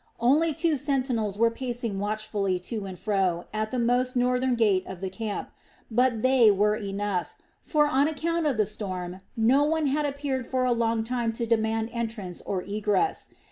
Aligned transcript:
Only 0.19 0.51
two 0.51 0.77
sentinels 0.77 1.37
were 1.37 1.51
pacing 1.51 1.99
watchfully 1.99 2.57
to 2.57 2.87
and 2.87 2.97
fro 2.97 3.45
at 3.53 3.69
the 3.69 3.77
most 3.77 4.15
northern 4.15 4.55
gate 4.55 4.83
of 4.87 4.99
the 4.99 5.11
camp, 5.11 5.51
but 5.91 6.23
they 6.23 6.49
were 6.49 6.75
enough; 6.75 7.37
for, 7.61 7.85
on 7.85 8.07
account 8.07 8.47
of 8.47 8.57
the 8.57 8.65
storm, 8.65 9.19
no 9.37 9.63
one 9.63 9.85
had 9.85 10.07
appeared 10.07 10.47
for 10.47 10.65
a 10.65 10.71
long 10.73 11.03
time 11.03 11.31
to 11.33 11.45
demand 11.45 11.91
entrance 11.93 12.41
or 12.41 12.63
egress. 12.63 13.29